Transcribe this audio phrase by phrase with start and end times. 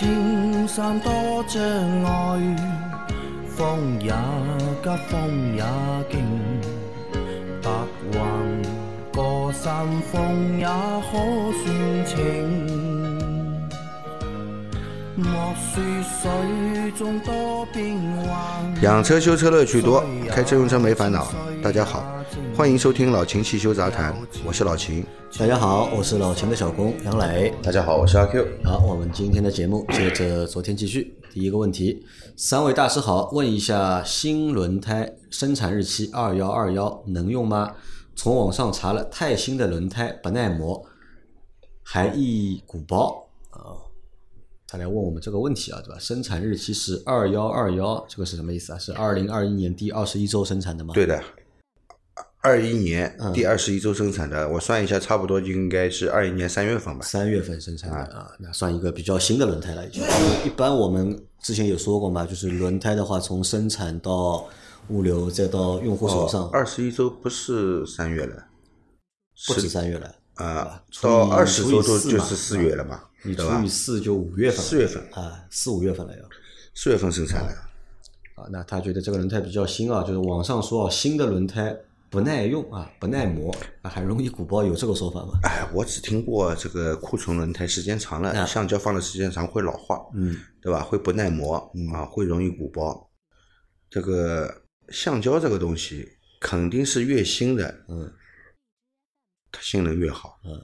[0.00, 1.12] 青山多
[1.46, 1.62] 障
[2.04, 2.56] 碍，
[3.54, 4.10] 风也
[4.82, 5.62] 急，风也
[6.10, 6.24] 劲，
[7.60, 7.70] 白
[8.10, 8.62] 云
[9.12, 12.16] 过山峰也可算情。
[15.16, 21.30] 莫说水中多变幻，养车修车乐趣多，开车用车没烦恼。
[21.62, 22.06] 大家好，
[22.56, 24.14] 欢迎收听老秦汽修杂谈，
[24.46, 25.04] 我是老秦。
[25.38, 27.54] 大家好，我是老秦的小工杨磊。
[27.62, 28.46] 大家好，我是阿 Q。
[28.64, 31.16] 好，我们今天的节目接着昨天继续。
[31.32, 32.04] 第一个问题，
[32.36, 37.74] 三位大师好，问一下新轮胎生产日期二幺二幺能用吗？
[38.14, 40.84] 从网上查了，太新的轮胎不耐磨，
[41.82, 43.88] 还易鼓包啊。
[44.66, 45.98] 他来问我们这个问题啊，对吧？
[45.98, 48.78] 生产日期是二幺二幺，这个是什么意思啊？
[48.78, 50.92] 是二零二一年第二十一周生产的吗？
[50.92, 51.20] 对的，
[52.42, 57.04] 二一年第二十一周生产的，我算一下，差不多应该是二一年三月份吧。
[57.04, 60.02] 三月份生产的啊，那算一个比较新的轮胎了已经。
[60.44, 64.48] 一般我们之前有说过嘛，就是轮胎的话，从生产到
[64.88, 68.46] 物流再到用户手上，二十一周不是三月了，
[69.46, 73.68] 不止三月了啊，到二十周都除以四嘛就是四月了嘛，你除以？
[73.68, 75.02] 四就五月份了，四月份。
[75.12, 76.24] 啊，四五月份了要。
[76.74, 77.52] 四月份生产的，
[78.36, 81.76] 啊，那他觉得这个轮胎比较新啊，就是网上说啊，新的轮胎
[82.10, 85.38] 不耐用啊，不耐磨啊，还容易鼓包，有这个说法吗？
[85.44, 90.82] 哎，我只听过这个库存轮胎时间长了，啊橡胶放的时间长会老化，嗯，对吧？
[90.82, 91.56] 会不耐磨
[91.94, 93.08] 啊，会容易鼓包。
[93.88, 96.08] 这个橡胶这个东西
[96.40, 98.12] 肯定是越新的，嗯，
[99.52, 100.40] 它性能越好。
[100.44, 100.60] 嗯，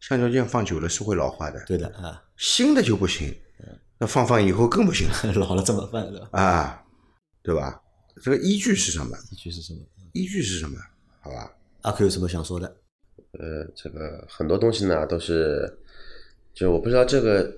[0.00, 3.32] 橡胶件放久了是会老化的，对的啊，新的就不行，
[3.98, 6.04] 那放放以后更不行了 老了怎么办？
[6.32, 6.82] 啊，
[7.40, 7.80] 对吧？
[8.20, 9.16] 这个依据是什么？
[9.30, 9.80] 依据是什么？
[10.12, 10.78] 依据是什么？
[11.20, 11.52] 好吧？
[11.82, 12.76] 阿 Q 有什么想说的？
[13.32, 15.72] 呃，这个很多东西呢都是，
[16.52, 17.50] 就我不知道这个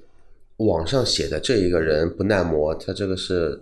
[0.58, 3.60] 网上写的这一个人不耐磨，他这个是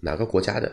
[0.00, 0.70] 哪个国家的？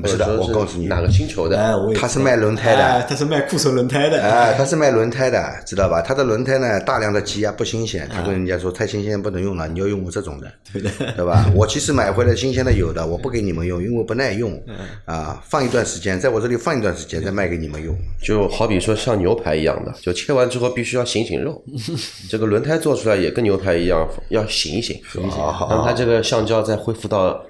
[0.00, 1.58] 不是的我告诉你哪个星球的？
[1.58, 6.00] 哎，我他是卖轮胎的哎他是卖库存轮胎的，哎，他是卖轮胎的，知道吧？
[6.00, 11.50] 他的轮胎呢，大量的积压不新鲜，他跟人家说太新鲜不能用了，你要用我这种的，对的，对吧？
[11.56, 14.60] 我其实买回来新鲜的有的，我不给你们用，因为不耐用，
[15.04, 17.96] 啊，放一段时间，在我这里放一段时间再卖给你们用。
[18.22, 21.62] 就好比说像牛排一样的，就切完之后必须要醒醒肉。
[22.30, 25.00] 这个轮胎做出来也跟牛排一样，要醒一醒，
[25.30, 27.40] 好让它这个橡胶再恢复到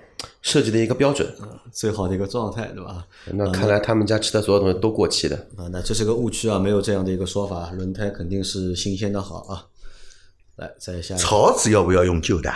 [0.41, 1.28] 设计的一个标准。
[1.72, 3.06] 最好的一个状态，对吧？
[3.33, 5.37] 那看来他们家吃的所有东西都过期的。
[5.56, 9.66] 啊，那这是个误区啊，没有这样的一个说法，轮胎肯定是新鲜的好啊。
[10.56, 12.53] 来，再下一个槽子要不要用旧的？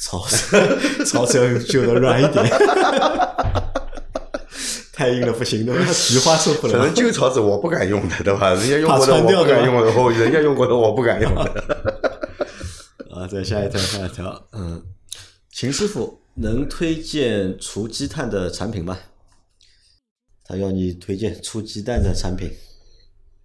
[0.00, 0.58] 槽子，
[1.06, 2.44] 槽子要用旧的软一点，
[4.92, 6.92] 太硬了不行的，菊花受不了反正。
[6.92, 8.52] 旧槽子我不敢用的，对吧？
[8.54, 11.42] 人家用过的我不敢用的，我人家用过的我不敢用的。
[13.14, 14.82] 啊，再下一条，下一条，嗯，
[15.52, 18.98] 秦师傅能推荐除积碳的产品吗？
[20.44, 22.50] 他要你推荐除积碳的产品。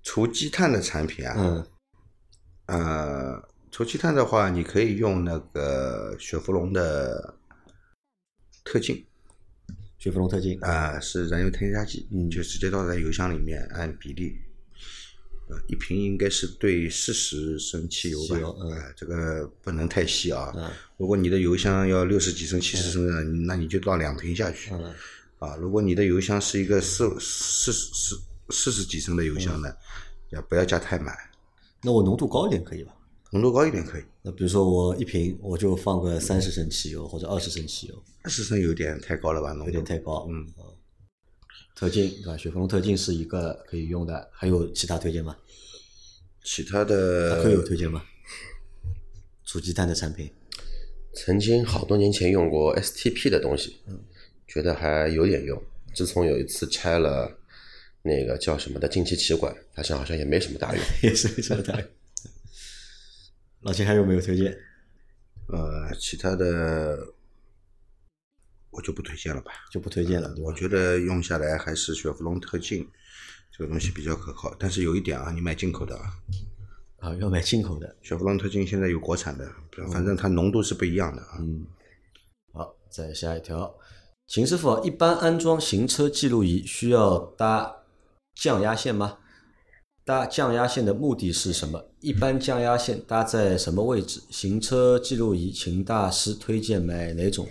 [0.03, 1.67] 除积碳的产品啊，嗯，
[2.67, 7.35] 呃，除积碳的话，你可以用那个雪佛龙的
[8.63, 9.05] 特净
[9.97, 10.57] 雪佛龙特净。
[10.61, 14.39] 啊、是燃油添加剂，嗯就直接倒在油箱里面按比例，
[15.49, 20.53] 呃，一瓶应该是对四十升汽油吧，汽油嗯呃这个不能太细啊。
[20.55, 24.72] 嗯如果你的油箱要六十几升、七十升的，那你就倒两瓶下去。
[24.74, 24.94] 嗯
[25.40, 28.19] 啊，如果你的油箱是一个四四四
[28.50, 29.72] 四十几升的油箱呢，
[30.31, 31.16] 要不要加太满？
[31.84, 32.91] 那我浓度高一点可以吧？
[33.31, 39.52] 浓度高一点可以，那比如说我一瓶我就放个三十升汽油或者二十升汽油，二十升有点太高了吧？
[39.53, 40.28] 浓度有点太高。
[40.31, 40.47] 嗯，
[41.75, 42.35] 特进对吧？
[42.35, 45.38] 雪佛龙特进是一个可以用的，还有其他推荐吗？
[46.44, 48.02] 其他阿的 Q 有推荐吗？
[49.46, 50.32] 除积碳的产品，
[51.17, 53.79] 曾经好多年前用过 STP 的东西，
[54.47, 55.59] 觉得还有点用。
[55.96, 57.40] 自从有一次拆了
[58.03, 60.84] 那个叫什么的进气歧管，发现好像也没什么大用。
[61.02, 61.90] 也是没什么大用。
[63.61, 64.55] 老秦还有没有推荐？
[65.47, 66.99] 呃，其他的
[68.69, 69.52] 我就不推荐了吧。
[69.72, 70.53] 就不推荐了，我？
[70.53, 72.87] 觉得用下来还是雪佛龙特进
[73.52, 76.14] 这个东西比较可靠，但是有一点啊，你买进口的啊，
[77.07, 77.95] 啊，要买进口的。
[78.01, 79.49] 雪佛龙特净现在有国产的，
[79.91, 81.37] 反正它浓度是不一样的啊。
[81.39, 81.65] 嗯，
[82.53, 83.73] 好，再下一条，
[84.27, 87.83] 秦师傅，一般安装行车记录仪需要搭
[88.35, 89.19] 降压线吗？
[90.03, 91.91] 搭降压线的目的是什么？
[92.01, 94.21] 一般降压线搭在什么位置？
[94.29, 97.47] 行车记录仪，秦大师推荐买哪种？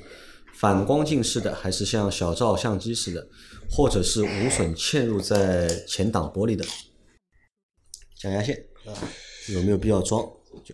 [0.55, 3.27] 反光镜式的，还是像小照相机似的，
[3.71, 6.65] 或者是无损嵌入在前挡玻璃的
[8.19, 8.57] 降压线？
[8.87, 8.93] 啊，
[9.49, 10.25] 有没有必要装？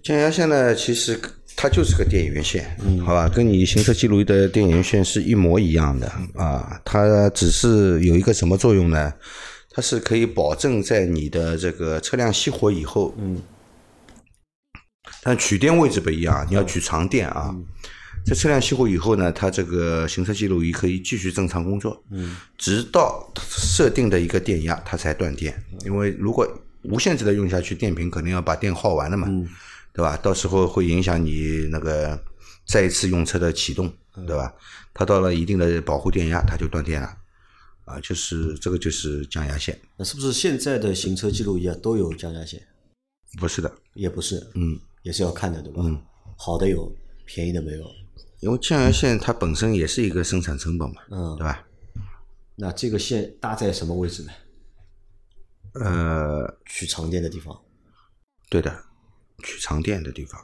[0.03, 1.21] 降压线呢，其实
[1.57, 6.81] 它就是个电源线，好吧，跟你行车记录仪的电源线是一模一样的啊。
[6.85, 9.13] 它只是有一个什么作用呢？
[9.71, 13.43] 它是可以保证在你的这个车辆熄火以后，嗯，
[15.23, 17.55] 但取电位置不一样，你要取长电啊。
[18.25, 25.61] 在车辆熄火以后呢，它这个行车记录仪可以继续正常工作，嗯，直到设定的一个电压它才断电。
[25.85, 26.47] 因为如果
[26.84, 29.29] 无限制的用下去，电瓶肯定要把电耗完了嘛，
[29.93, 30.17] 对吧？
[30.17, 32.20] 到时候会影响你那个
[32.67, 33.93] 再一次用车的启动，
[34.26, 34.52] 对吧？
[34.94, 37.17] 它到了一定的保护电压，它就断电了，
[37.84, 42.61] 啊，就是这个就是降压线，那是不是现在的行车记录仪啊都有降压线？
[43.38, 45.82] 不是的，也不是，嗯，也是要看的，对吧？
[46.37, 46.94] 好的有，
[47.25, 47.87] 便宜的没有。
[48.40, 51.64] 因为降压线它本身也是一个生产成本嘛，嗯对吧？
[52.56, 54.32] 那这个线搭在什么位置呢？
[55.75, 57.59] 呃，取长电的地方。
[58.51, 58.71] 对的，
[59.43, 60.41] 取长电的地方，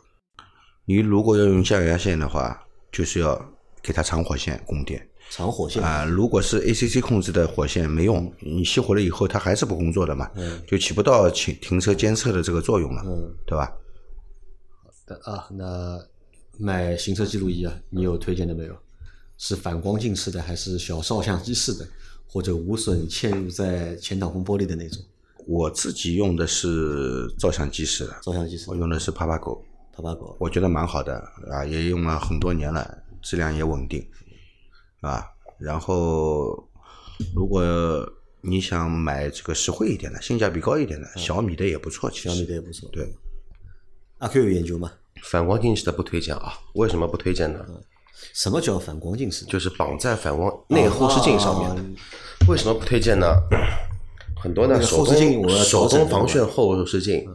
[0.86, 3.52] 你如果要用降压线的话，就是要
[3.82, 10.30] 给它长火线供电长火线啊、如果是 ACC 控制的火线没用，你熄火了以后它还是不工作的嘛，
[10.66, 13.70] 就起不到停停车监测的这个作用了，嗯对吧？
[14.82, 16.02] 好的啊，那
[16.56, 18.74] 买行车记录仪啊，你有推荐的没有？
[19.36, 21.86] 是反光镜式的，还是小照相机式的，
[22.26, 25.00] 或者无损嵌入在前挡风玻璃的那种
[25.48, 28.76] 我自己用的是照相机式的，照相机式我？
[28.76, 29.64] 用的是帕帕狗，
[29.96, 31.16] 帕帕狗我觉得蛮好的
[31.50, 34.06] 啊，也用了很多年了，质量也稳定，
[35.00, 35.24] 啊，
[35.58, 36.68] 然后
[37.34, 37.64] 如果
[38.42, 42.86] 你想买这个实惠一点的、性价比高一点的，小米的也不错，其实小米的也不错。
[42.90, 43.10] 对，
[44.18, 44.92] 阿 Q 有研究吗？
[45.22, 47.64] 反光镜式的不推荐啊，为什么不推荐呢？
[48.34, 49.46] 什么叫反光镜式？
[49.46, 51.82] 就是绑在反光内后视镜上面的。
[52.48, 53.26] 为什么不推荐呢？
[54.40, 57.26] 很多呢手动手动防眩后视镜，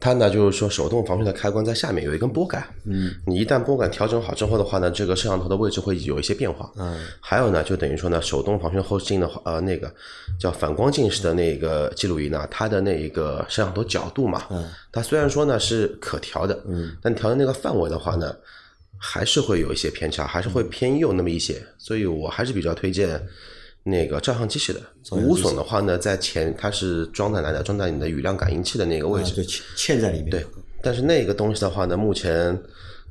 [0.00, 9.92] 它呢就是说手动防眩的开关在下面有一根拨杆，嗯，你一旦拨杆调整好之后的话呢，这个摄像头的位置会有一些变化，嗯，还有呢就等于说呢手动防眩后视镜的话，呃那个
[10.38, 18.34] 叫反光镜式的那个记录仪呢，它的那一个摄像头角度嘛，嗯，它虽然说呢是可调的，嗯，但调的那个范围的话呢，
[18.96, 23.20] 还是会有一些偏差，还是会偏右那么一些，所以我还是比较推荐
[23.88, 24.80] 那个照相机式的。
[25.12, 27.62] 无损的话呢，在前它是装在哪里？
[27.62, 29.32] 装在你的雨量感应器的那个位置。
[29.32, 30.30] 啊就嵌嵌在里面。
[30.30, 30.46] 对，
[30.82, 32.60] 但是那个东西的话呢，目前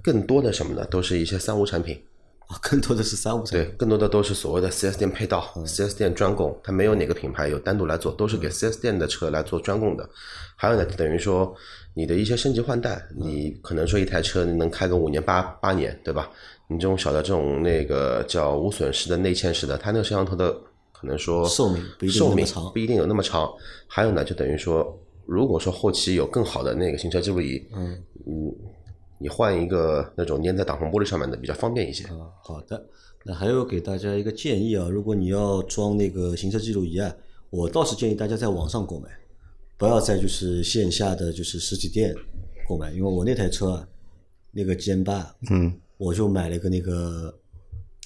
[0.01, 0.85] 更多的什么呢？
[0.85, 2.01] 都是一些三无产品。
[2.47, 10.09] 啊，更多的是三无产品对，更多的都是所谓的 4S 店配套、4S 嗯店专供，它没有哪个品牌有单独来做，都是给 4S 店的车来做专供的。
[10.55, 11.53] 还有呢，等于说
[11.97, 16.29] 你的一些升级换代，你可能说一台车你能开个五年八八年，对吧？
[16.67, 20.53] 你这种小的这种那个叫无损式的内嵌式的，它那个摄像头的
[20.91, 23.51] 可能说寿命不一定寿命不一定有那么长。
[23.87, 24.95] 还有呢，就等于说，
[25.25, 27.97] 如果说后期有更好的那个行车记录仪，嗯
[29.17, 32.03] 你换一个那种粘在挡风玻璃上面的比较方便一些。
[32.09, 32.85] 啊，好的。
[33.23, 37.11] 那还有给大家一个建议啊，如果你要装那个行车记录仪啊，
[37.49, 39.09] 我倒是建议大家在网上购买，
[39.77, 42.15] 不要在就是线下的就是实体店
[42.67, 43.87] 购买，因为我那台车啊，
[44.51, 47.33] 那个 G M 八，嗯，我就买了一个那个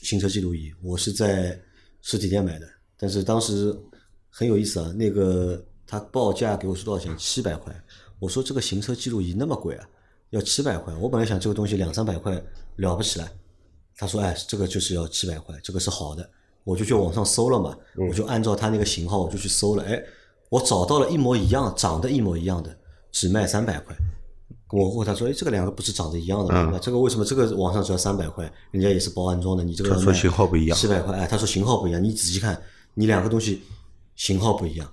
[0.01, 1.60] 行车记录仪，我是在
[2.01, 2.67] 实体店买的，
[2.98, 3.75] 但是当时
[4.29, 7.15] 很有意思啊，那个他报价给我是多少钱？
[7.17, 7.74] 七百块。
[8.19, 9.89] 我说这个行车记录仪那么贵啊，
[10.29, 10.93] 要七百块。
[10.95, 12.39] 我本来想这个东西两三百块
[12.75, 13.31] 了不起来，
[13.95, 16.29] 他说哎，这个就是要七百块，这个是好的。
[16.63, 20.03] 我就去网上搜了嘛，我就按照他那个型号我就去搜了，哎，
[20.51, 22.70] 我找到了一模一样，长得一模一样的，
[23.10, 23.96] 只卖三百块。
[24.70, 26.70] 我问他说：“哎，这个两个不是长得一样的吗？
[26.74, 31.17] 那这个为什么这个网上只要三百块，人家也是包安装的，你这个他说型号不一样七百块。
[31.17, 32.62] 哎，他说型号不一样，你仔细看，
[32.93, 33.62] 你两个东西
[34.17, 34.86] 型号不一样，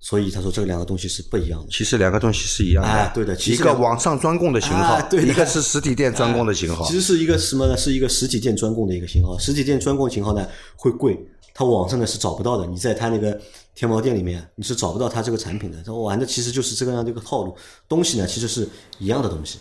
[0.00, 1.66] 所以他说这两个东西是不一样的。
[1.70, 6.94] 其实两个东西是一样的，哎对的其一个网上专供的型号，哎对一个是实体店专供的型号其。
[6.94, 7.76] 实是一个什么呢？
[7.76, 9.38] 是一个实体店专供的一个型号。
[9.38, 11.18] 实体店专供型号呢会贵，
[11.54, 12.66] 它网上呢是找不到的。
[12.66, 13.40] 你在它那个
[13.76, 15.80] 天猫店里面你是找不到它这个产品的。
[15.84, 17.54] 它玩的其实就是这个样的一个套路，
[17.86, 18.66] 东西呢其实是
[18.98, 19.58] 一样的东西，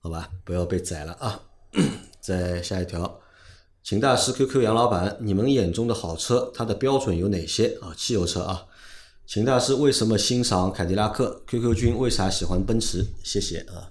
[0.00, 0.28] 好吧？
[0.44, 1.40] 不要被宰了啊！
[2.20, 3.20] 再下一条，
[3.84, 7.94] 秦大师 QQ 杨老板，你们眼中的好车，它的标准有哪些啊？
[7.96, 8.66] 汽油车啊。
[9.24, 13.06] 秦大师为什么欣赏凯迪拉克？QQ 君为啥喜欢奔驰？
[13.22, 13.88] 谢谢啊。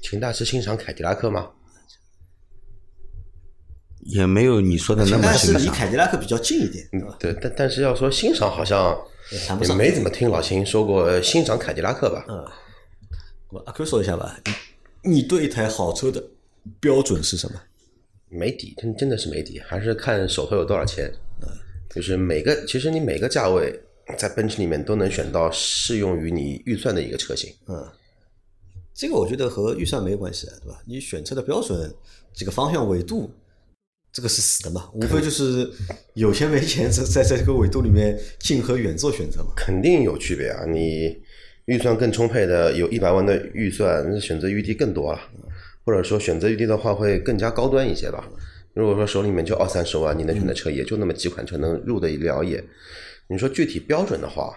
[0.00, 1.50] 秦大师欣赏凯迪拉克吗？
[4.08, 5.66] 也没有你说的那么但是离。
[5.68, 7.16] 凯迪拉克比较近一点，对吧？
[7.18, 8.98] 对，但但是要说欣赏，好像
[9.30, 9.74] 也。
[9.74, 12.24] 没怎么听老秦说过欣赏凯迪拉克吧？
[12.28, 12.44] 嗯
[13.50, 14.38] 我阿 Q 说一下吧，
[15.04, 16.22] 你你对一台好车的
[16.80, 17.58] 标准是什么？
[18.28, 21.10] 没底，真真的是没底，还是看手头有多少钱。
[21.94, 23.74] 就是每个，其实你每个价位
[24.18, 27.50] 在奔驰里面都能选到适用于你预算的一个车型。
[27.66, 27.82] 嗯
[28.92, 30.78] 这个我觉得和预算没关系，对吧？
[30.84, 31.90] 你选车的标准、
[32.34, 33.32] 这个方向、纬度，
[34.18, 35.70] 这个是死的嘛，无非就是
[36.14, 39.52] 有钱没钱，在在在这个维度里面近和远做选择嘛。
[39.56, 40.64] 肯定有区别啊！
[40.66, 41.16] 你
[41.66, 45.20] 预算更充沛的，有一百万的预算，那选择余地更多了，
[45.84, 48.28] 或者说选择余地的话会更加高端一些吧。
[48.74, 52.64] 如果说手里面就二三十万，你能选的车也就那么几款车能入得了眼。
[53.28, 54.52] 你说具体标准的话，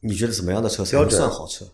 [0.00, 1.64] 你觉得什么样的车标准算好车？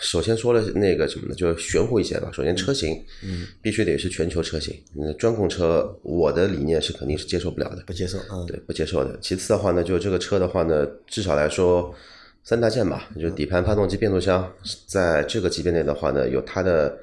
[0.00, 2.30] 首先说了那个什么呢，就是玄乎一些吧。
[2.32, 4.74] 首先车型，嗯，必须得是全球车型。
[4.96, 7.82] 嗯，专供车，我的理念是肯定是接受不了的。
[7.86, 9.18] 不接受，嗯，对，不接受的。
[9.20, 11.94] 其次的话呢，就这个车的话呢，至少来说
[12.42, 14.52] 三大件吧，就是底盘、发动机、变速箱，
[14.86, 16.98] 在这个级别内的话呢，有它的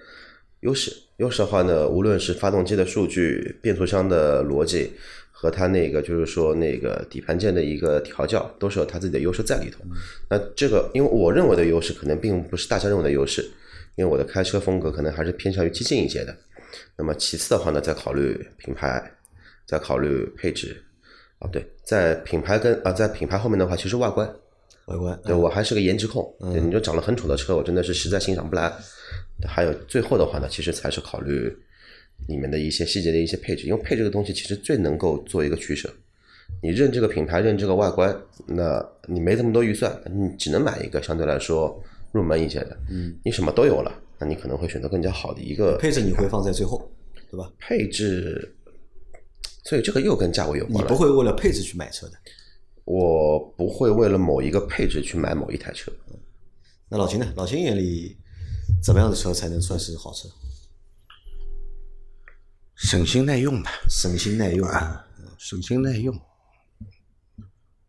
[0.61, 0.91] 优势。
[1.17, 4.91] 优势的话呢，无论是发动机的数据、变速箱的逻辑
[5.41, 9.79] 和它那个就是说那个底盘件的一个调教，都是有它自己的优势在里头。
[10.29, 13.41] 那这个，因为我认为的优势，可能并不是大家认为的优势，
[13.95, 16.37] 因为我的开车风格可能还是偏向于激进一些的。
[16.95, 19.11] 那么其次的话呢，再考虑品牌，
[19.65, 20.79] 再考虑配置。
[21.39, 24.31] 啊，对，在品牌跟啊，在品牌后面的话，其实外观，
[24.85, 26.31] 外观，对我还是个颜值控。
[26.53, 28.71] 对，你就长得很丑的车，我真的是实在欣赏不来。
[29.47, 31.51] 还有最后的话呢，其实才是考虑
[32.27, 35.93] 里面的一些细节的一些配置，因为配这个东西其实最能够做一个取舍。
[36.61, 42.77] 你认这个品牌，认这个外观，那你没这么多预算，你只能买一个相对来说入门一些的。
[42.89, 46.91] 嗯，你什么都有了，那你可能会选择更加好的一个配置你会放在最后，
[47.29, 47.51] 对吧？
[47.59, 48.55] 配置。
[49.63, 50.81] 所以这个又跟价位有关了。
[50.81, 52.13] 你不会为了配置去买车的。
[52.83, 55.91] 我不会为了某一个配置去买某一台车。
[56.89, 57.31] 那老秦呢？
[57.35, 58.17] 老秦眼里
[58.83, 60.27] 怎么样的车才能算是好车？
[62.81, 65.05] 省心耐用吧，省心耐用啊，
[65.37, 66.19] 省心耐用。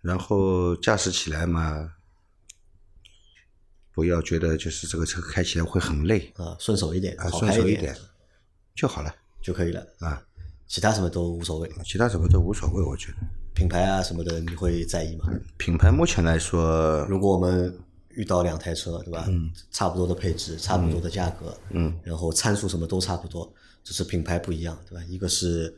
[0.03, 1.95] 然后驾驶起来嘛，
[3.95, 7.97] 不要觉得就是这个车开起来会很累啊，顺手一点，啊，顺手一点
[8.75, 9.81] 就好了就可以了。
[10.01, 10.23] 啊。
[10.67, 13.19] 其他什么都无所谓，其他什么都无所谓，我觉得。
[13.55, 15.27] 品牌啊什么的你会在意吗？
[15.57, 17.79] 品牌目前来说，如果我们
[18.11, 19.25] 遇到两台车，对吧？
[19.29, 19.51] 嗯。
[19.71, 23.53] 差不多的配置，差不多的价格，嗯，然后参数什么都差不多，
[23.85, 25.05] 只是品牌不一样，对吧？
[25.05, 25.77] 一个是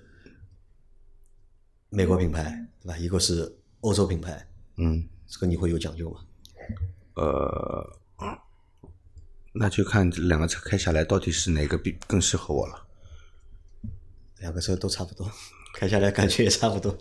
[1.89, 2.99] 美国品牌，对吧？
[2.99, 4.47] 一个是欧洲品牌，
[4.77, 6.21] 嗯，这个你会有讲究吗？
[7.15, 7.99] 呃，
[9.53, 12.87] 那就看这两个车开下来到底是哪个比更适合我了。
[14.41, 15.31] 两个车都差不多，
[15.75, 16.97] 开下来感觉也差不多，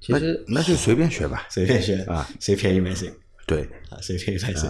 [0.00, 1.46] 其实那就随便选吧。
[1.52, 3.12] 随便选啊，谁便宜买谁
[3.46, 4.68] 对，啊，谁便宜买谁。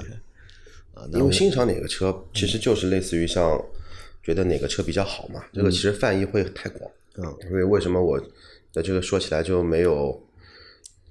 [0.92, 3.58] 啊，那因为欣赏哪个车，其实就是类似于像
[4.24, 5.44] 觉得哪个车比较好嘛。
[5.52, 6.90] 这个其实范围会太广。
[7.16, 8.18] 嗯，所以为什么我
[8.72, 10.20] 的这个说起来就没有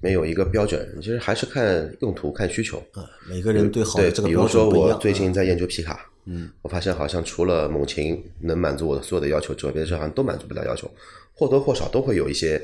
[0.02, 0.86] 没有一个标准？
[1.00, 2.78] 其实还是看用途、看需求。
[2.92, 4.68] 啊，每个人对好对的，这个比如说。
[4.70, 10.92] 我最近啊在研究皮卡，嗯，我发现好像除了猛禽能满足我的所有的要求之外，别的车好像都满足不了要求，
[11.34, 12.62] 或多或少都会有一些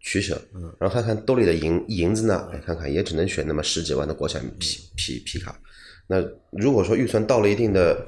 [0.00, 0.38] 取舍。
[0.54, 5.58] 嗯，然后看看兜里的银银子呢，哎看看也只能选那么十几万的国产皮皮皮卡。
[6.06, 8.06] 那如果说预算到了一定的，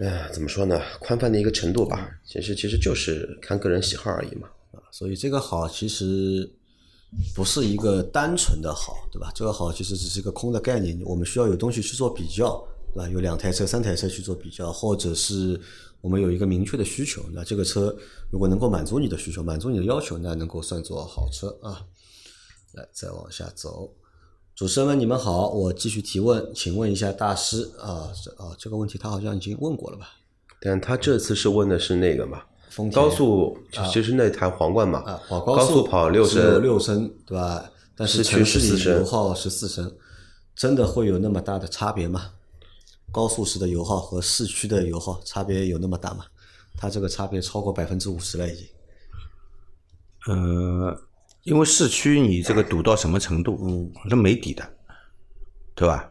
[0.00, 4.48] 哎呀，怎么说呢，宽泛的一个程度吧，其实其实就是看个人喜好而已嘛。
[4.72, 6.50] 啊所以这个好其实
[7.34, 9.30] 不是一个单纯的好，对吧？
[9.34, 12.64] 这个好其实只是一个空的概念，我们需要有东西去做比较，
[12.94, 13.08] 对吧？
[13.08, 15.60] 有两台车、三台车去做比较，或者是
[16.00, 17.94] 我们有一个明确的需求，那这个车
[18.30, 21.84] 如果能够满足你的需求、满足你的要求，那能够算作好车啊。
[22.72, 23.92] 来，再往下走。
[24.60, 30.12] 主持人们，你们好，我继续提问，请问一下大师啊，这啊这个问题他好像已经问过了吧？
[30.60, 32.42] 但他这次是问的是那个嘛，
[32.92, 33.56] 高速
[33.90, 37.70] 就是那台皇冠嘛，啊，跑高速跑六升，六升，对吧？
[37.96, 39.96] 但是城市14里油耗十四升，
[40.54, 42.32] 真的会有那么大的差别吗？
[43.10, 46.26] 高速时的油耗和市区的油耗差别有那么大吗？
[46.76, 48.66] 它这个差别超过百分之五十了，已经。
[50.26, 51.00] 呃，
[51.42, 54.74] 因为市区你这个堵到什么程度，嗯，那没底的，
[55.74, 56.10] 对吧？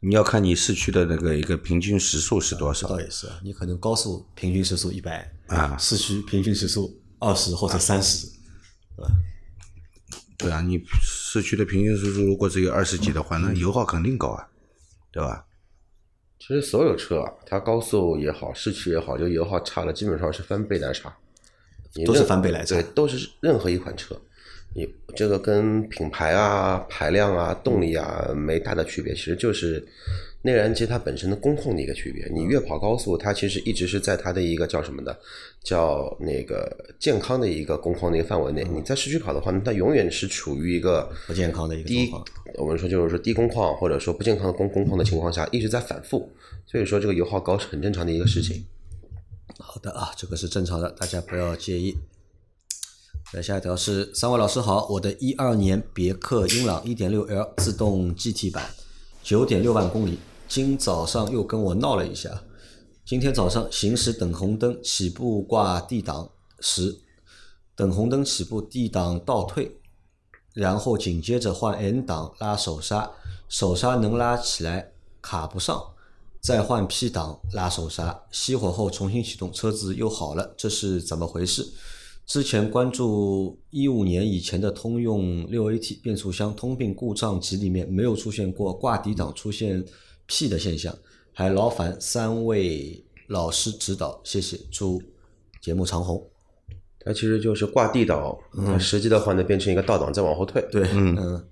[0.00, 8.26] 你要看你市区的那个一个平均时速是多少这倒也是，你可能高速平均时速一百啊市区平均时速二十或者三十，
[8.96, 9.14] 对吧？
[10.36, 14.48] 对啊，你市区的平均时速如果只有二十几的话，那油耗肯定高啊，
[15.12, 15.46] 对吧？
[16.40, 21.16] 其实所有车啊，它高速也好，市区也好，就油耗差了，基本上是翻倍来差，
[22.04, 24.20] 都是翻倍来差对，都是任何一款车，
[24.74, 29.86] 你这个跟品牌啊、排量啊、动力啊没大的区别，其实就是
[30.40, 32.26] 内燃机它本身的工控的一个区别。
[32.32, 35.16] 你越跑高速，它其实一直是在它的一个叫什么的，
[35.62, 38.64] 叫那个健康的一个工况的一个范围内。
[38.64, 42.10] 你在市区跑的话，它永远是处于一个不健康的一个低，
[42.54, 46.32] 我们说就是说低工况或者说不健康的工工况的情况下，一直在反复。
[46.66, 48.64] 所以说这个油耗高是很正常的一个事情。
[49.58, 51.94] 好的啊，这个是正常的，大家不要介意。
[53.32, 58.62] 来下一条是三位老师好，我的一二年别克英朗一点六 L 自动 GT 版，
[59.22, 62.42] 九点六万公里，今早上又跟我闹了一下。
[63.06, 67.00] 今天早上行驶等红灯起步挂 D 档时，
[67.74, 69.80] 等红灯起步 D 档倒退，
[70.52, 73.12] 然后紧接着换 N 档拉手刹，
[73.48, 75.82] 手刹能拉起来卡不上，
[76.42, 81.66] 再换 P 档拉手刹，熄火后重新启动，车子又好了，这是怎么回事？
[82.32, 89.84] 之前关注一五年以前的通用六 AT 变速箱通病故障集里面没有出现过挂底档出现
[90.26, 90.96] P 的现象，
[91.34, 95.02] 还劳烦三位老师指导，谢谢，祝
[95.60, 96.26] 节目长红。
[97.00, 98.34] 它其实就是挂 D 档，
[98.64, 100.66] 它实际的话呢变成一个倒档再往后退。
[100.72, 101.46] 对，嗯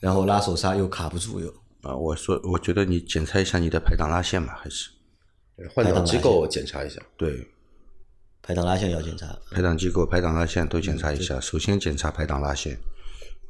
[0.00, 1.48] 然后拉手刹又卡不住又。
[1.80, 4.90] 啊，我说，我觉得你检查一下你的排档拉线吧，还是
[5.74, 7.00] 换挡机构检查一下。
[7.16, 7.48] 对
[8.46, 11.40] 排档拉线要检查，排档机构、排档拉线都检查一下。
[11.40, 12.78] 首先检查排档拉线，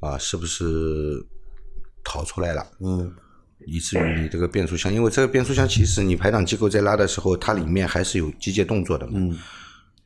[0.00, 1.22] 啊，是不是
[2.02, 2.66] 逃出来了？
[2.80, 3.12] 嗯，
[3.66, 9.12] 以至于你这个变速箱，因为这个变速箱其实你排档机构在拉的时候，它里面还是有机械动作的嘛。
[9.16, 9.36] 嗯。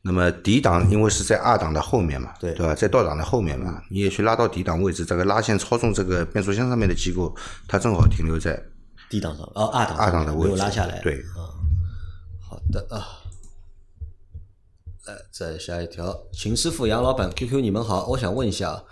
[0.03, 2.73] 那么底档因为是在二档的后面嘛，对对吧？
[2.73, 7.33] 在倒档的后面嘛，你也去拉到底档位置，这个拉线操纵这个变速箱上面的机构，
[7.67, 8.61] 它正好停留在
[9.09, 10.99] D 档上，哦，二档上二档的位置，没有拉下来。
[11.01, 11.23] 对，
[12.41, 13.07] 好的啊，
[15.07, 18.83] 来再下一条，秦师傅、杨老板、QQ，你们好，我想问一下，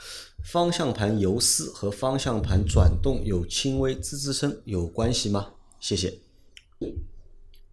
[0.43, 5.49] 方向盘游丝和方向盘转动有轻微滋滋声有关系吗？
[5.79, 6.19] 谢谢。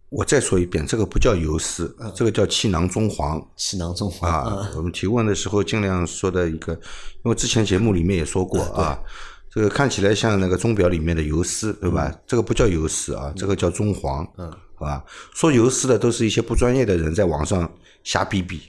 [0.09, 4.71] 我再说一遍，这个不叫油丝，这个叫气囊中簧气囊中簧啊。
[4.75, 9.01] 我们提问的时候尽量说的一个，因为之前节目里面也说过啊，
[9.57, 12.15] 这个看起来像那个钟表里面的游丝，对吧？
[12.27, 15.03] 这个不叫游丝啊，这个叫中黄，嗯，好吧？
[15.33, 17.67] 说游丝的都是一些不专业的人在网上
[18.03, 18.61] 瞎逼逼，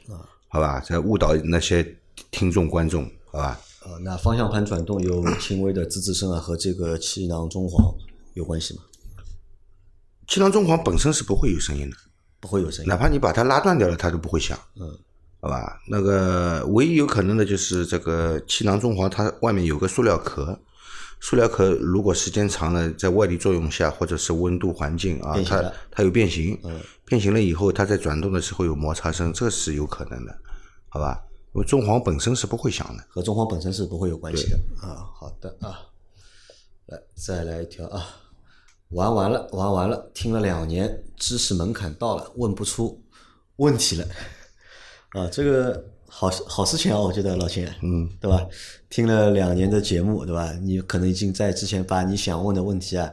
[0.49, 0.81] 好吧？
[0.81, 1.87] 在误导那些
[2.31, 3.61] 听众观众，好吧？
[3.85, 7.95] 呃，那方向盘转动有轻微的滋滋声啊，和这个气囊中黄
[8.33, 8.81] 有关系吗？
[10.27, 11.97] 气囊中黄本身是不会有声音的，
[12.41, 12.97] 不会有声音哪。
[12.97, 14.59] 怕你把它拉断掉了，它都不会响。
[14.81, 14.91] 嗯，
[15.43, 20.59] 好吧，那个唯一有可能的就是这个气囊中簧，它外面有个塑料壳，
[21.21, 30.39] 塑料壳如果时间长了，在外力作用下，或者是温度环境啊，它它有变形，嗯变形了以后，它在转动的时候有摩擦声，这是有可能的，
[30.89, 31.25] 好吧？
[31.55, 33.05] 因为中簧本身是不会响的。
[33.09, 35.09] 和中黄本身是不会有关系的啊。
[35.15, 35.81] 好的啊，
[36.87, 38.07] 来再来一条啊，
[38.91, 43.03] 玩完了，玩完了，听了两年，知识门槛到了，问不出
[43.57, 44.07] 问题了
[45.19, 45.83] 啊，这个
[46.19, 48.45] 好好事情啊，我觉得老秦，嗯，对吧？
[48.91, 50.53] 听了两年的节目，对吧？
[50.63, 53.09] 你可能已经在之前把你想问的问题啊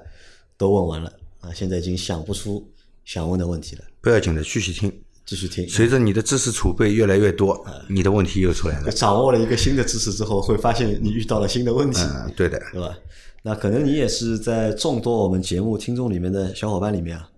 [0.58, 2.68] 都问完了啊，现在已经想不出
[3.04, 4.92] 想问的问题了，不要紧的，继续听。
[5.24, 5.68] 继续听。
[5.70, 8.92] 随着你的知识储备越来越多，你的问题又出来了。
[8.92, 12.02] 掌握了一个新的知识之后，会发现你遇到了新的问题。
[12.02, 12.60] 嗯，对的。
[12.72, 12.98] 对吧？
[13.44, 17.30] 那可能你也是在众多我们节目听众里面的小伙伴里面啊，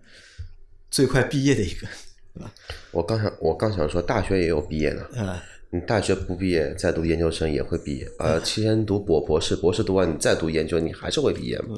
[0.89, 1.87] 最快毕业的一个，
[2.33, 2.53] 对吧？
[2.91, 5.01] 我刚想，我刚想说，大学也有毕业呢。
[5.17, 8.09] 啊，你大学不毕业，再读研究生也会毕业。
[8.19, 11.77] 呃，先读博博士，博士读完你再读研究，你还是会毕业嘛。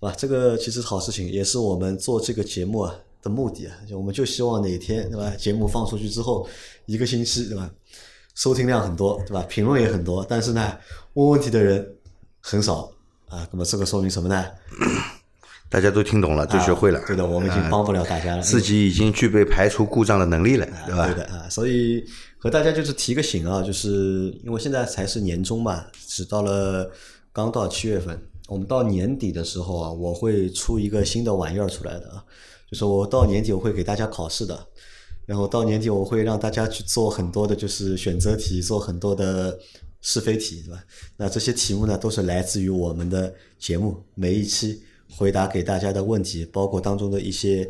[0.00, 2.92] 哇，这个其实好事情，也是我们做这个节目啊
[3.22, 3.76] 的目的啊。
[3.88, 6.48] 就我们就希望哪天对吧，节目放出去之后，
[6.86, 7.70] 一个星期对吧，
[8.34, 10.76] 收听量很多对吧，评论也很多，但是呢，
[11.14, 11.88] 问问题的人
[12.40, 12.90] 很少
[13.28, 13.46] 啊。
[13.52, 14.44] 那么这个说明什么呢？
[15.68, 16.98] 大家都听懂了，都学会了。
[16.98, 18.42] 啊对的，我们已经帮不了大家了。
[18.42, 21.06] 自己已经具备排除故障的能力了，对吧？
[21.06, 22.04] 对的啊，所以
[22.38, 26.90] 和大家就是提个醒啊，就是因为现在才是年终嘛，只到了
[27.32, 32.24] 刚到七月份，我们到年底的时候啊，我会出一个新的玩意儿出来的啊，
[32.70, 34.66] 就是我到年底我会给大家考试的，
[35.24, 39.58] 然后到年底我会让大家去做很多的就是选择题，做很多的
[40.00, 40.84] 是非题，对吧？
[41.16, 44.82] 那这些题目呢，都是来自于我们的节目每一期
[45.16, 47.68] 回答给大家的问题，包括当中的一些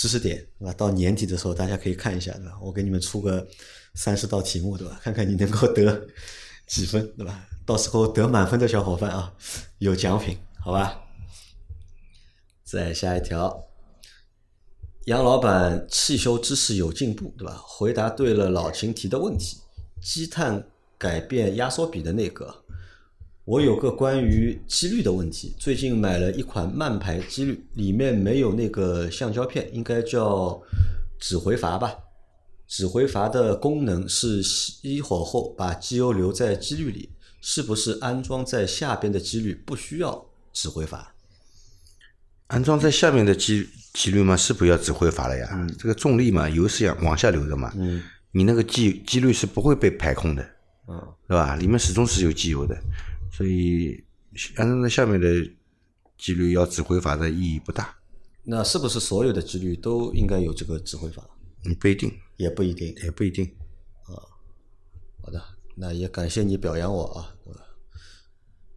[0.00, 0.72] 知识点，对吧？
[0.72, 2.58] 到年底的时候，大家可以看一下，对吧？
[2.62, 3.46] 我给你们出个
[3.92, 4.98] 三十道题目，对吧？
[5.04, 6.06] 看看你能够得
[6.66, 7.46] 几分，对吧？
[7.66, 9.30] 到时候得满分的小伙伴啊，
[9.76, 11.02] 有奖品，好吧？
[12.64, 13.62] 再下一条，
[15.04, 17.60] 杨老板汽修知识有进步，对吧？
[17.62, 19.58] 回答对了老秦提的问题，
[20.00, 22.59] 积碳改变压缩比的那个，
[23.44, 30.60] 我有个关于机滤的问题，最近买了一款慢排机滤，里面没有那个橡胶片，应该叫
[31.18, 31.92] 指回阀吧？
[32.68, 41.12] 指回阀的功能是熄火后把机油留在机滤里，是不是安装在下边的机滤不需要指回阀？
[42.46, 47.72] 安装在下面的机机滤嘛是不要指挥阀了呀，嗯这个重力嘛，油是要往下流的嘛，
[48.30, 50.42] 你那个机机滤是不会被排空的，
[50.88, 51.56] 嗯，对吧？
[51.56, 52.76] 里面始终是有机油的，
[53.32, 54.04] 所以
[54.56, 55.28] 按照那下面的
[56.18, 57.96] 几率要指挥法的意义不大，
[58.44, 61.28] 那是不是所有的几率都应该有这个指挥法？
[61.64, 62.94] 嗯，不一定，也不一定。
[63.02, 63.44] 也不一定。
[64.04, 64.16] 啊
[65.22, 65.42] 好的，
[65.76, 67.60] 那也感谢你表扬我啊，对吧？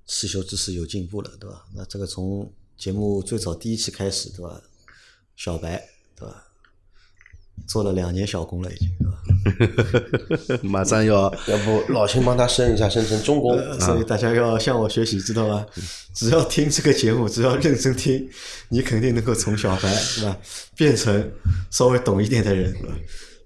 [0.06, 1.66] 汽修知识有进步了，对吧？
[1.74, 4.62] 那这个从节目最早第一期开始，对吧？
[5.36, 5.82] 小白？
[7.68, 8.90] 做了两年小工了，已经，
[10.48, 10.64] 对吧？
[10.64, 13.58] 马上要 要不老秦帮他升一下，升成中工。
[13.58, 15.66] 呃所以大家要向我学习，知道吗？
[16.14, 18.28] 只要听这个节目，只要认真听，
[18.70, 20.38] 你肯定能够从小白， 对吧？
[20.76, 21.32] 变成
[21.72, 22.74] 稍微懂一点的人？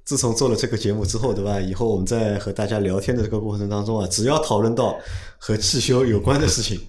[0.03, 1.59] 自从做了这个节目之后，对吧？
[1.59, 4.97] 以后我们在和大家聊天的这个过程当中啊，只要讨论到
[5.37, 6.79] 和汽修有关的事情，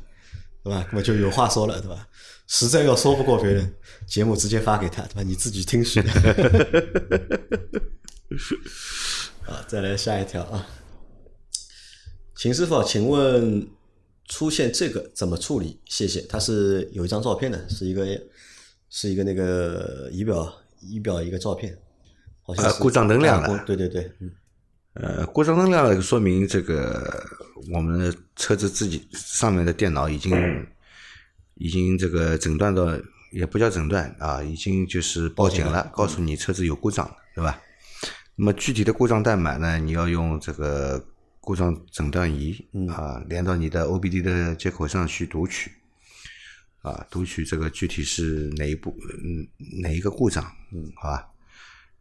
[0.62, 0.86] 对吧？
[0.90, 2.06] 那么就有话说了，对吧？
[2.48, 3.72] 实在要说不过别人，
[4.06, 5.22] 节目直接发给他，对吧？
[5.22, 6.00] 你自己听去。
[9.46, 10.66] 啊，再来下一条啊。
[12.34, 13.68] 秦师傅，请问
[14.26, 15.80] 出现这个怎么处理？
[15.86, 16.20] 谢谢。
[16.22, 18.06] 他是有一张照片的，是一个
[18.90, 21.76] 是一个那个仪表仪表一个照片，
[22.42, 24.30] 好像故障灯亮了啊对对对，嗯
[24.94, 27.22] 呃，故障灯亮了，说明这个
[27.72, 30.30] 我们的车子自己上面的电脑已经
[31.58, 32.86] 已经这个诊断到，
[33.32, 37.60] 也不叫诊断啊，已经就是报警了，告诉你车子有故障了，对吧？
[38.36, 41.04] 那么具体的故障代码呢，你要用这个
[41.40, 42.56] 故障诊断仪
[42.88, 45.72] 啊，连到你的 OBD 的接口上去读取。
[46.82, 49.46] 啊，读取这个具体是哪一部嗯
[49.82, 51.28] 哪一个故障，嗯，好吧，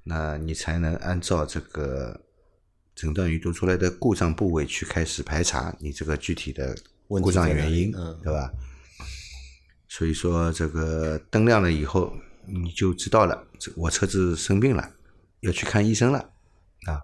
[0.04, 2.22] 那你才能按照这个
[2.96, 8.52] 诊断仪读出来的故障部位去开始排查你这个具体的故障原因，嗯对吧？
[9.88, 12.14] 所以说这个灯亮了以后，
[12.46, 14.90] 你就知道了，这我车子生病了，
[15.42, 16.20] 要去看医生了
[16.88, 17.02] 啊，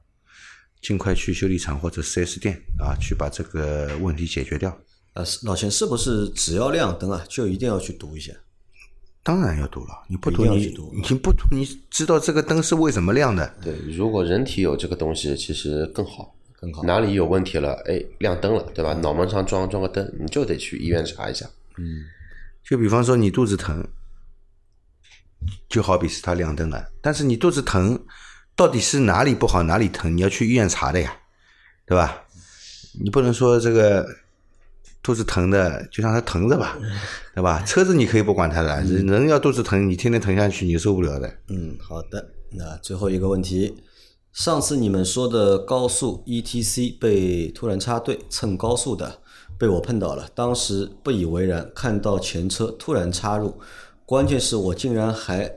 [0.82, 4.78] 尽快去修理厂或者 4S 店啊，去把这个问题解决掉。
[5.14, 8.34] 呃，是老钱是不是只要亮灯啊，就一定要去读一下？
[9.22, 13.56] 当然要读了，你不读你你不读，你知道这个灯是为什么亮的？
[13.64, 16.36] 对，如果人体有这个东西，其实更好。
[16.60, 17.74] 更好哪里有问题了？
[17.86, 18.94] 哎，亮灯了，对吧？
[18.94, 21.46] 脑门上装装个灯，你就得去医院查一下。
[22.70, 23.86] 就比方说你肚子疼，
[25.68, 28.04] 就好比是它亮灯了，但是你肚子疼
[28.56, 31.16] 到底是哪里不好哪里疼，你要去医院查的呀，
[31.86, 32.24] 对吧？
[33.04, 34.08] 你不能说这个
[35.02, 36.78] 肚子疼的就让它疼着吧，
[37.34, 37.62] 对吧？
[37.64, 41.28] 车子你可以不管它的，人人要肚子疼，你天天疼下去你受不了的。
[41.48, 42.34] 嗯，好的。
[42.52, 43.84] 那最后一个问题，
[44.32, 49.23] 上次你们说的高速 ETC 被突然插队蹭高速的，
[49.58, 53.54] 被我碰到了，当时不以为然，看到前车突然插入，
[54.06, 55.54] 关键是我竟然还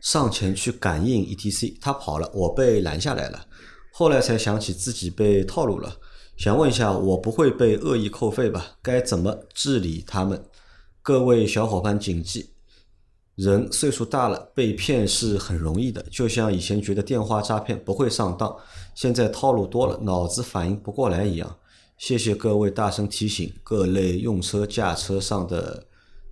[0.00, 3.46] 上前去感应 ETC，他跑了，我被拦下来了，
[3.92, 5.96] 后来才想起自己被套路了。
[6.36, 8.78] 想问一下，我不会被恶意扣费吧？
[8.80, 10.42] 该怎么治理他们？
[11.02, 12.50] 各位小伙伴谨记，
[13.34, 16.02] 人岁数大了，被骗是很容易的。
[16.10, 18.56] 就像以前觉得电话诈骗不会上当，
[18.94, 21.56] 现在套路多了，脑子反应不过来一样。
[22.00, 25.86] 谢谢各位大声提醒各类用车驾车上的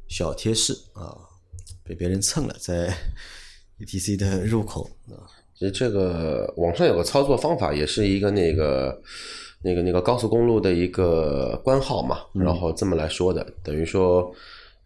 [0.09, 1.15] 小贴士啊，
[1.85, 2.91] 被别人蹭了，在
[3.79, 8.99] ETC 的入口啊，其实这个网上有个操作方法，也是一个那个
[9.61, 14.35] 那个那个高速公路的一个官号嘛，然后这么来说的，等于说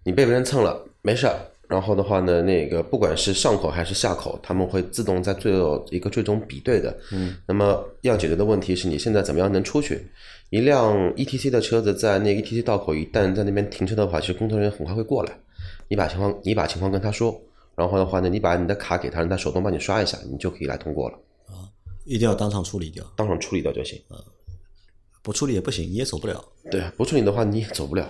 [0.03, 1.38] 你被别人蹭了没事儿，
[1.73, 6.95] 然后的话呢，那个不管是上口还是下口，他们会自动在最后一个最终比对的。
[7.13, 10.07] 嗯，那么要解决的问题是你现在怎么样能出去？
[10.51, 15.33] 一辆 ETC 的车子在那个 ETC 道口一旦在那边停车的话，其实工作人员很快会过来，
[15.89, 17.41] 你把情况你把情况跟他说，
[17.75, 21.17] 然后的话呢，你把你的卡给他，让他手动帮你刷一下，你就可以来通过了。
[21.47, 21.65] 啊
[22.05, 23.99] 一定要当场处理掉，当场处理掉就行。
[24.09, 24.21] 啊
[25.23, 26.45] 不处理也不行，你也走不了。
[26.71, 28.07] 对，不处理的话你也走不了。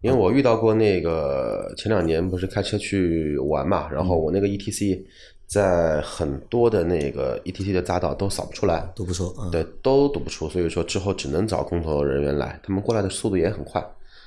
[0.00, 5.02] 因为我遇到过那个前两年不是开车去玩嘛，然后我那个 ETC
[5.46, 13.84] 在很多的那个 ETC 的匝道都扫不出来，都不出，嗯，对，都读不出，所以说之后只能找工作人员来，他们过来的速度也很快，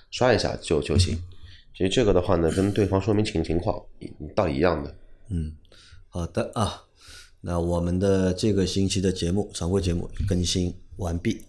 [0.10, 1.18] 刷一下就就行。
[1.74, 4.94] 其实这个的话呢，跟对方说明情情况一道理一样的。
[5.30, 5.54] 嗯
[6.10, 6.84] 好的啊，
[7.40, 11.42] 那我们的这个星期的节目常规节目更新完毕。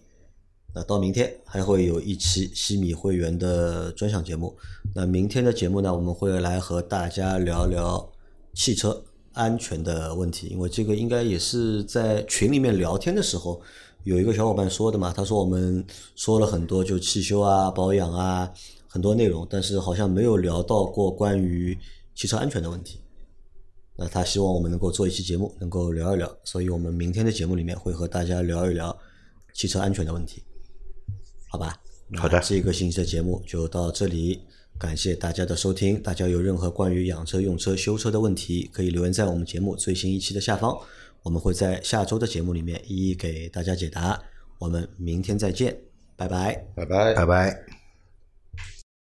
[0.75, 4.57] 那到明天还会有一期西米会员的专享节目。
[4.95, 8.11] 那明天的节目呢，我们会来和大家聊聊
[8.55, 13.61] 汽车安全的问题，因为这个应该也是在群里面聊天的时候，
[14.05, 15.85] 有一个小伙伴说的嘛，他说我们
[16.17, 18.51] 说了很多就汽修啊、保养啊
[18.89, 21.79] 很多内容，但是好像没有聊到过关于
[22.15, 22.99] 汽车安全的问题。
[23.95, 28.97] 那他希望我们能够做一期节目，能够聊一聊，所以我们明天的节目里面会和大家聊一聊
[29.53, 30.43] 汽车安全的问题，
[31.53, 31.77] 好吧？
[32.17, 34.41] 好的那这个星期的节目就到这里，
[34.79, 36.03] 感谢大家的收听。
[36.03, 40.75] 大家有任何关于养车、用车、修车的问题，可以留言在我们节目最新一期的下方，
[41.23, 44.19] 我们会在下周的节目里面一一给大家解答。
[44.59, 45.77] 我们明天再见，
[46.17, 46.55] 拜拜。
[46.75, 47.13] 拜拜。
[47.13, 47.82] 拜拜。